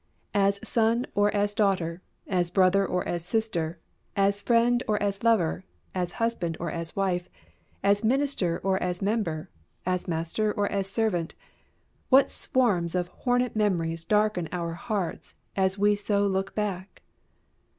[0.33, 3.77] As son or as daughter, as brother or as sister,
[4.15, 7.29] as friend or as lover, as husband or as wife,
[7.83, 9.51] as minister or as member,
[9.85, 11.35] as master or as servant
[12.09, 17.03] what swarms of hornet memories darken our hearts as we so look back!